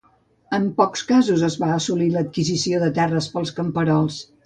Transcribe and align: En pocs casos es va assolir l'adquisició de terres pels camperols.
En 0.57 0.63
pocs 0.79 1.03
casos 1.11 1.45
es 1.49 1.59
va 1.65 1.71
assolir 1.75 2.09
l'adquisició 2.17 2.83
de 2.87 2.93
terres 3.01 3.33
pels 3.37 3.57
camperols. 3.63 4.23